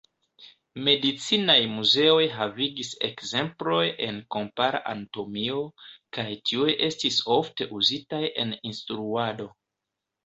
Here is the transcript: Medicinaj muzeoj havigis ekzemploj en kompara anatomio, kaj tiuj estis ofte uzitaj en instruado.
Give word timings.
Medicinaj 0.85 1.57
muzeoj 1.73 2.23
havigis 2.37 2.89
ekzemploj 3.09 3.83
en 4.07 4.17
kompara 4.37 4.81
anatomio, 4.95 5.61
kaj 6.19 6.27
tiuj 6.51 6.75
estis 6.91 7.23
ofte 7.37 7.71
uzitaj 7.83 8.23
en 8.47 8.57
instruado. 8.73 9.49